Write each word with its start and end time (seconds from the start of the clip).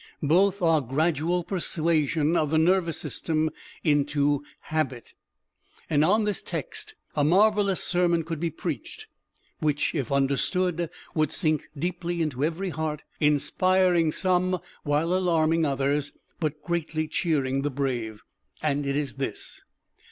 Both 0.23 0.63
are 0.63 0.81
gradual 0.81 1.43
persuasion 1.43 2.35
of 2.35 2.49
the 2.49 2.57
nervous 2.57 2.97
system 2.97 3.51
into 3.83 4.43
habit. 4.61 5.13
And 5.91 6.03
on 6.03 6.23
this 6.23 6.41
text 6.41 6.95
a 7.15 7.23
marvelous 7.23 7.83
sermon 7.83 8.23
could 8.23 8.39
be 8.39 8.49
preached, 8.49 9.05
which, 9.59 9.93
if 9.93 10.11
understood, 10.11 10.89
would 11.13 11.31
sink 11.31 11.67
deeply 11.77 12.19
into 12.19 12.43
every 12.43 12.69
heart, 12.71 13.03
inspiring 13.19 14.11
some 14.11 14.57
while 14.81 15.13
alarming 15.13 15.65
others, 15.67 16.13
but 16.39 16.63
greatly 16.63 17.07
cheering 17.07 17.61
the 17.61 17.69
brave. 17.69 18.23
And 18.63 18.87
it 18.87 18.95
is 18.95 19.17
this. 19.17 19.61